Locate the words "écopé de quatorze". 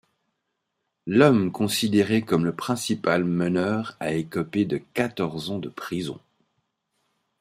4.15-5.51